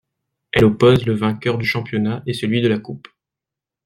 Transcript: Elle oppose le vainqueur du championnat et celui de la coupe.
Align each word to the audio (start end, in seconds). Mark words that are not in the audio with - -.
Elle 0.51 0.65
oppose 0.65 1.05
le 1.05 1.13
vainqueur 1.13 1.59
du 1.59 1.65
championnat 1.67 2.23
et 2.25 2.33
celui 2.33 2.61
de 2.61 2.67
la 2.67 2.79
coupe. 2.79 3.07